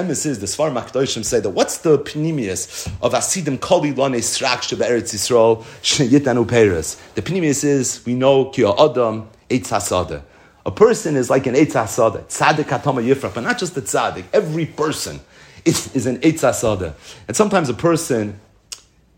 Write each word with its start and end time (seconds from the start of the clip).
emes 0.00 0.26
is 0.26 0.38
the 0.38 0.46
Svar 0.46 0.72
Makdoshim 0.72 1.24
say 1.24 1.40
that 1.40 1.50
what's 1.50 1.78
the 1.78 1.98
pneumius 1.98 2.90
of 3.02 3.12
Asidim 3.12 3.60
Koli 3.60 3.92
Lone 3.92 4.14
Srak 4.14 4.62
Sheba 4.62 4.84
Eretz 4.84 5.14
Yisrael 5.14 5.62
Sheyitanu 5.82 6.46
Peres? 6.48 7.00
The 7.14 7.22
pneumius 7.22 7.64
is 7.64 8.04
we 8.06 8.14
know 8.14 8.46
Ki 8.46 8.64
Adam 8.64 9.28
Eitz 9.48 9.68
Hasada. 9.68 10.22
A 10.64 10.70
person 10.70 11.16
is 11.16 11.30
like 11.30 11.46
an 11.46 11.54
Eitz 11.54 11.72
Hasada, 11.72 12.24
Tzadik 12.24 12.64
Hatama 12.64 13.02
Yifra, 13.04 13.32
but 13.34 13.42
not 13.42 13.58
just 13.58 13.74
the 13.74 13.82
Tzadik. 13.82 14.24
Every 14.32 14.66
person 14.66 15.20
is, 15.64 15.94
is 15.94 16.06
an 16.06 16.18
Eitz 16.18 16.40
Hasada. 16.40 16.94
And 17.28 17.36
sometimes 17.36 17.68
a 17.68 17.74
person, 17.74 18.38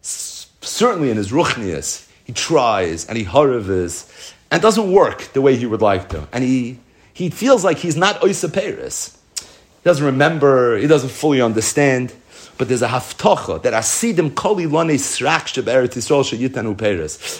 certainly 0.00 1.10
in 1.10 1.16
his 1.16 1.30
Ruchnias, 1.30 2.08
he 2.24 2.32
tries 2.32 3.06
and 3.06 3.18
he 3.18 3.24
haravis 3.24 4.34
and 4.50 4.62
doesn't 4.62 4.92
work 4.92 5.32
the 5.32 5.40
way 5.40 5.56
he 5.56 5.66
would 5.66 5.82
like 5.82 6.08
to. 6.10 6.28
And 6.32 6.44
he, 6.44 6.78
he 7.12 7.30
feels 7.30 7.64
like 7.64 7.78
he's 7.78 7.96
not 7.96 8.20
Oisa 8.20 8.52
Paris. 8.52 9.18
Doesn't 9.84 10.04
remember, 10.04 10.76
he 10.76 10.86
doesn't 10.86 11.10
fully 11.10 11.40
understand. 11.40 12.12
But 12.58 12.68
there's 12.68 12.82
a 12.82 12.88
haftocha 12.88 13.62
that 13.62 13.72
asidim 13.72 14.34
koli 14.34 14.66
lone. 14.66 14.88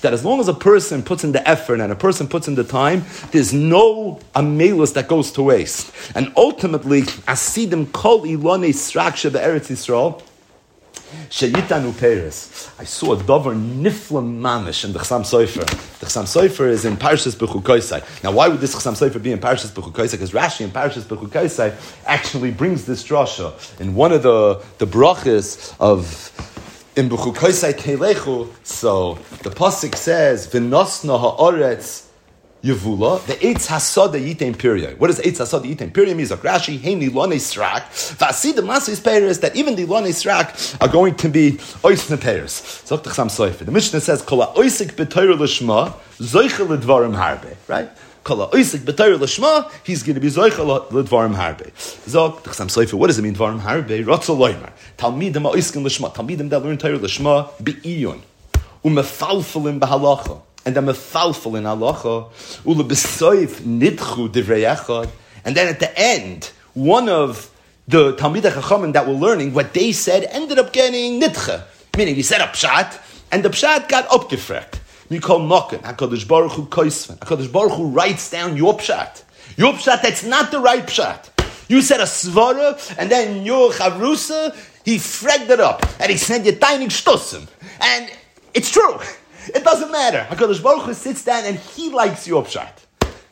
That 0.00 0.12
as 0.12 0.24
long 0.24 0.40
as 0.40 0.48
a 0.48 0.54
person 0.54 1.02
puts 1.02 1.22
in 1.24 1.32
the 1.32 1.48
effort 1.48 1.80
and 1.80 1.92
a 1.92 1.94
person 1.94 2.26
puts 2.26 2.48
in 2.48 2.54
the 2.54 2.64
time, 2.64 3.04
there's 3.30 3.52
no 3.52 4.18
amelus 4.34 4.94
that 4.94 5.06
goes 5.06 5.30
to 5.32 5.42
waste. 5.42 5.92
And 6.16 6.32
ultimately, 6.36 7.02
asidim 7.02 7.92
koli 7.92 8.36
lone 8.36 8.62
srak 8.62 9.12
sheberet 9.12 9.68
Yisrael 9.68 10.22
Sheyitanu 11.30 11.98
Peres. 11.98 12.70
I 12.78 12.84
saw 12.84 13.14
a 13.14 13.22
dover 13.22 13.54
niflam 13.54 14.40
manish 14.40 14.84
in 14.84 14.92
the 14.92 14.98
Chasam 14.98 15.22
Sofer. 15.22 15.66
The 15.98 16.06
Chasam 16.06 16.24
Sofer 16.24 16.68
is 16.68 16.84
in 16.84 16.96
Parshas 16.96 17.36
Bechukoisai. 17.36 18.22
Now, 18.22 18.32
why 18.32 18.48
would 18.48 18.60
this 18.60 18.74
Chasam 18.74 18.92
Sofer 18.92 19.22
be 19.22 19.32
in 19.32 19.38
Parshas 19.38 19.70
Bechukoisai? 19.70 20.12
Because 20.12 20.32
Rashi 20.32 20.62
in 20.62 20.70
Parshas 20.70 21.02
Bechukoisai 21.02 21.74
actually 22.06 22.50
brings 22.50 22.86
this 22.86 23.02
drasha 23.04 23.80
in 23.80 23.94
one 23.94 24.12
of 24.12 24.22
the 24.22 24.62
the 24.78 24.86
brachas 24.86 25.74
of 25.80 26.32
in 26.96 27.08
Bechukoisai 27.08 27.74
Kelechu. 27.74 28.48
So 28.64 29.14
the 29.42 29.50
pasuk 29.50 29.94
says, 29.94 30.46
"V'nosna 30.48 31.38
haaretz." 31.38 32.04
Yevula, 32.64 33.22
the 33.26 33.34
Eitz 33.34 33.66
Hasada 33.66 34.18
Yitain 34.18 34.56
Pirya. 34.56 34.96
What 34.96 35.08
does 35.08 35.20
Eitz 35.20 35.36
Hasada 35.36 35.66
Yitain 35.70 35.92
Pirya 35.92 36.16
mean? 36.16 36.24
Rashi, 36.24 36.78
Heini 36.78 37.12
Lone 37.12 37.32
Srak. 37.32 37.82
Vasi 38.16 38.54
the 38.54 38.62
Masis 38.62 39.04
Peres, 39.04 39.40
that 39.40 39.54
even 39.54 39.76
the 39.76 39.84
Lone 39.84 40.04
Srak 40.04 40.80
are 40.80 40.88
going 40.88 41.14
to 41.16 41.28
be 41.28 41.52
Oisne 41.82 42.08
the 42.08 42.16
Chasam 42.16 43.26
Soifer. 43.26 43.66
The 43.66 43.70
Mishnah 43.70 44.00
says, 44.00 44.22
Kola 44.22 44.54
Oisik 44.54 44.92
B'Torah 44.92 45.38
L'Shma, 45.38 45.92
Zoichel 46.16 46.70
L'Dvarim 46.70 47.14
Harbe. 47.14 47.54
Right? 47.68 47.90
Kola 48.24 48.48
Oisik 48.52 48.78
B'Torah 48.78 49.20
L'Shma, 49.20 49.70
he's 49.84 50.02
going 50.02 50.14
to 50.14 50.20
be 50.22 50.28
Zoichel 50.28 50.90
L'Dvarim 50.90 51.34
Harbe. 51.34 51.70
Zok, 52.06 52.44
the 52.44 52.50
Chasam 52.50 52.68
Soifer, 52.68 52.94
what 52.94 53.08
does 53.08 53.18
it 53.18 53.22
mean, 53.22 53.34
Dvarim 53.34 53.60
Harbe? 53.60 54.02
Rotzel 54.06 54.38
Loimer. 54.38 54.72
Talmidim 54.96 55.44
Oiskin 55.52 55.84
L'Shma. 55.84 56.14
Talmidim 56.14 56.48
that 56.48 56.60
learn 56.60 56.78
Torah 56.78 56.96
L'Shma, 56.96 57.50
Be'iyun. 57.62 58.22
Umefalfalim 58.82 59.78
B'Halacha 59.80 60.40
and 60.66 60.76
I'm 60.76 60.88
a 60.88 60.94
falful 60.94 61.56
in 61.56 61.64
halacha, 61.64 62.30
ule 62.64 62.84
besoif 62.84 63.60
nidchu 63.60 64.28
divrei 64.28 65.10
and 65.44 65.54
then 65.54 65.68
at 65.68 65.78
the 65.78 65.98
end, 65.98 66.50
one 66.72 67.08
of 67.08 67.50
the 67.86 68.14
Talmidei 68.14 68.50
Chachamim 68.50 68.94
that 68.94 69.06
were 69.06 69.12
learning, 69.12 69.52
what 69.52 69.74
they 69.74 69.92
said 69.92 70.24
ended 70.30 70.58
up 70.58 70.72
getting 70.72 71.20
nidche, 71.20 71.62
meaning 71.96 72.14
he 72.14 72.22
said 72.22 72.40
a 72.40 72.44
pshat, 72.44 72.98
and 73.30 73.44
the 73.44 73.50
pshat 73.50 73.88
got 73.88 74.08
upgefrekt. 74.08 74.80
Mikol 75.10 75.46
Mokken, 75.46 75.82
HaKadosh 75.82 76.26
Baruch 76.26 76.52
Hu 76.52 76.66
Koisven. 76.66 77.18
HaKadosh 77.18 77.52
Baruch 77.52 77.72
Hu 77.72 77.88
writes 77.88 78.30
down 78.30 78.56
your 78.56 78.74
pshat. 78.74 79.22
Your 79.56 79.74
pshat, 79.74 80.00
that's 80.00 80.24
not 80.24 80.50
the 80.50 80.60
right 80.60 80.86
pshat. 80.86 81.28
You 81.68 81.82
said 81.82 82.00
a 82.00 82.04
svara, 82.04 82.96
and 82.98 83.10
then 83.10 83.44
your 83.44 83.70
chavrusa, 83.70 84.56
he 84.84 84.96
fragged 84.96 85.50
it 85.50 85.60
up, 85.60 85.84
and 86.00 86.10
he 86.10 86.16
said 86.16 86.46
you 86.46 86.52
tiny 86.52 86.86
shtosim. 86.86 87.46
And 87.80 88.10
it's 88.54 88.70
true. 88.70 88.98
It 89.48 89.64
doesn't 89.64 89.90
matter. 89.90 90.26
HaKadosh 90.30 90.62
Baruch 90.62 90.82
Hu 90.84 90.94
sits 90.94 91.24
down 91.24 91.44
and 91.44 91.56
he 91.56 91.90
likes 91.90 92.26
your 92.26 92.44
pshat. 92.44 92.70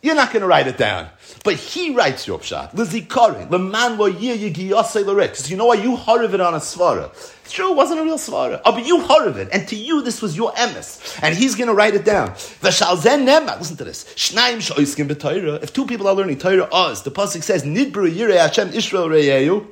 You're 0.00 0.14
not 0.14 0.32
going 0.32 0.42
to 0.42 0.46
write 0.46 0.68
it 0.68 0.78
down. 0.78 1.08
But 1.42 1.54
he 1.54 1.92
writes 1.92 2.24
your 2.26 2.38
pshat. 2.38 2.72
L'zikarin. 2.74 3.50
L'man 3.50 3.98
lo 3.98 4.06
yir 4.08 4.36
yigiyasei 4.36 5.04
l'rik. 5.04 5.34
So 5.34 5.48
you 5.50 5.56
know 5.56 5.66
why? 5.66 5.74
You 5.74 5.96
harav 5.96 6.32
it 6.34 6.40
on 6.40 6.54
a 6.54 6.58
svara. 6.58 7.10
True, 7.50 7.72
it 7.72 7.76
wasn't 7.76 8.00
a 8.00 8.04
real 8.04 8.16
svara. 8.16 8.60
Oh, 8.64 8.72
but 8.72 8.86
you 8.86 8.98
harav 8.98 9.36
it. 9.36 9.48
And 9.52 9.66
to 9.68 9.74
you, 9.74 10.02
this 10.02 10.22
was 10.22 10.36
your 10.36 10.52
emes. 10.52 11.18
And 11.20 11.34
he's 11.36 11.56
going 11.56 11.66
to 11.66 11.74
write 11.74 11.94
it 11.94 12.04
down. 12.04 12.30
V'shalzen 12.30 13.26
nema. 13.26 13.58
Listen 13.58 13.76
to 13.76 13.84
this. 13.84 14.04
Shnaim 14.14 14.58
shoiskim 14.58 15.08
b'toira. 15.08 15.60
If 15.64 15.72
two 15.72 15.84
people 15.84 16.06
are 16.06 16.14
learning 16.14 16.38
Torah, 16.38 16.68
Oz, 16.70 17.02
the 17.02 17.10
Pasuk 17.10 17.42
says, 17.42 17.64
Nidbru 17.64 18.08
yirei 18.08 18.38
Hashem 18.38 18.68
Israel 18.74 19.08
reyeyu. 19.08 19.66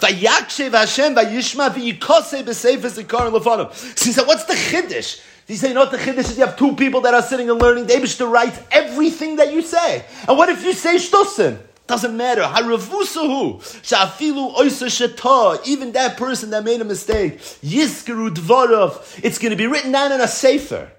Vayakshev 0.00 0.72
Hashem 0.72 1.14
vayishma 1.14 1.70
v'yikosei 1.70 2.42
b'sefer 2.42 2.90
zikarin 3.04 3.32
lefanov. 3.32 3.72
So 3.96 4.04
he 4.06 4.12
said, 4.12 4.26
what's 4.26 4.44
the 4.44 4.54
chiddush? 5.48 5.50
You 5.50 5.56
say, 5.56 5.74
what 5.74 5.90
the 5.90 5.98
chiddush 5.98 6.30
is? 6.30 6.38
You 6.38 6.46
have 6.46 6.56
two 6.56 6.74
people 6.74 7.00
that 7.02 7.14
are 7.14 7.22
sitting 7.22 7.50
and 7.50 7.60
learning. 7.60 7.86
The 7.86 7.94
Abishter 7.94 8.30
writes 8.30 8.60
everything 8.70 9.36
that 9.36 9.52
you 9.52 9.62
say. 9.62 10.04
And 10.26 10.36
what 10.36 10.48
if 10.48 10.64
you 10.64 10.72
say 10.72 10.96
shtosin? 10.96 11.58
Doesn't 11.86 12.16
matter. 12.16 12.42
Haravusahu. 12.42 13.58
Shafilu 13.82 14.54
oisa. 14.54 15.66
Even 15.66 15.92
that 15.92 16.16
person 16.16 16.50
that 16.50 16.64
made 16.64 16.80
a 16.80 16.84
mistake. 16.84 17.38
Yiskeru 17.38 18.30
dvarov. 18.30 19.20
It's 19.22 19.38
going 19.38 19.50
to 19.50 19.56
be 19.56 19.66
written 19.66 19.92
down 19.92 20.12
in 20.12 20.20
a 20.20 20.28
sefer. 20.28 20.90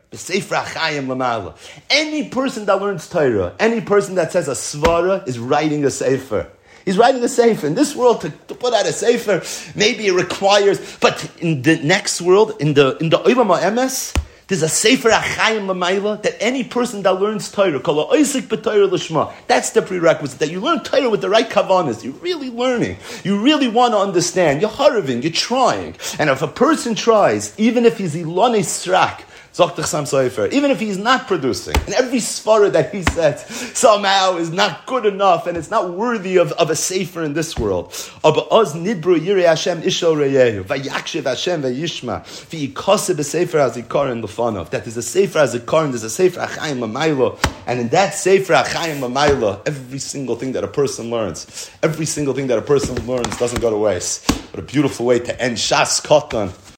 Any 1.91 2.29
person 2.29 2.65
that 2.65 2.79
learns 2.81 3.07
Torah, 3.07 3.53
any 3.59 3.81
person 3.81 4.15
that 4.15 4.31
says 4.31 4.47
a 4.47 4.53
svara 4.53 5.27
is 5.27 5.37
writing 5.37 5.85
a 5.85 5.91
sefer. 5.91 6.49
He's 6.83 6.97
writing 6.97 7.23
a 7.23 7.27
sefer. 7.27 7.67
In 7.67 7.75
this 7.75 7.95
world, 7.95 8.21
to, 8.21 8.31
to 8.31 8.55
put 8.55 8.73
out 8.73 8.87
a 8.87 8.91
sefer, 8.91 9.43
maybe 9.77 10.07
it 10.07 10.13
requires, 10.13 10.97
but 10.99 11.29
in 11.39 11.61
the 11.61 11.77
next 11.83 12.21
world, 12.21 12.55
in 12.59 12.73
the 12.73 12.97
in 12.97 13.09
the 13.11 13.19
Olam 13.19 13.55
Emes, 13.59 14.15
there's 14.49 14.63
a 14.63 14.67
Sefer 14.67 15.09
Achayim 15.11 15.67
Lamaila 15.67 16.21
that 16.23 16.35
any 16.41 16.63
person 16.63 17.03
that 17.03 17.21
learns 17.21 17.51
Torah, 17.51 17.79
called 17.79 18.13
Isaac 18.13 18.45
B'Torah 18.45 18.89
Lishma, 18.89 19.31
that's 19.45 19.69
the 19.69 19.81
prerequisite, 19.83 20.39
that 20.39 20.49
you 20.49 20.59
learn 20.59 20.83
Torah 20.83 21.09
with 21.09 21.21
the 21.21 21.29
right 21.29 21.47
kavanas. 21.47 22.03
You're 22.03 22.13
really 22.13 22.49
learning. 22.49 22.97
You 23.23 23.41
really 23.41 23.67
want 23.67 23.93
to 23.93 23.99
understand. 23.99 24.59
You're 24.59 24.71
harving, 24.71 25.21
you're 25.21 25.31
trying. 25.31 25.95
And 26.17 26.31
if 26.31 26.41
a 26.41 26.47
person 26.47 26.95
tries, 26.95 27.57
even 27.59 27.85
if 27.85 27.99
he's 27.99 28.15
Ilone 28.15 28.63
Strak, 29.53 30.51
even 30.53 30.71
if 30.71 30.79
he's 30.79 30.97
not 30.97 31.27
producing, 31.27 31.75
and 31.85 31.93
every 31.95 32.19
svara 32.19 32.71
that 32.71 32.93
he 32.93 33.03
says 33.03 33.45
somehow 33.77 34.37
is 34.37 34.51
not 34.51 34.85
good 34.85 35.05
enough 35.05 35.47
and 35.47 35.57
it's 35.57 35.71
not 35.71 35.91
worthy 35.91 36.37
of, 36.37 36.51
of 36.53 36.69
a 36.69 36.75
sefer 36.75 37.23
in 37.23 37.33
this 37.33 37.57
world. 37.57 37.87
Oz 38.23 38.73
nidbru 38.73 39.19
yirei 39.19 39.45
Hashem 39.45 39.81
ishol 39.81 40.15
reyehu, 40.15 40.65
there's 44.83 44.97
a 44.97 45.01
sefer 45.03 45.39
azikarin, 45.39 45.89
there's 45.89 46.03
a 46.03 46.09
sefer 46.09 46.39
achayim 46.39 47.39
and 47.67 47.79
in 47.79 47.89
that 47.89 48.13
sefer 48.13 48.53
achayim 48.53 48.99
lamaylo, 48.99 49.67
every 49.67 49.99
single 49.99 50.35
thing 50.35 50.51
that 50.53 50.63
a 50.63 50.67
person 50.67 51.09
learns, 51.09 51.69
every 51.83 52.05
single 52.05 52.33
thing 52.33 52.47
that 52.47 52.57
a 52.57 52.61
person 52.61 52.95
learns 53.07 53.37
doesn't 53.37 53.61
go 53.61 53.69
to 53.69 53.77
waste. 53.77 54.29
What 54.31 54.59
a 54.59 54.61
beautiful 54.63 55.05
way 55.05 55.19
to 55.19 55.41
end 55.41 55.57
Shas 55.57 56.01
Kotan. 56.05 56.68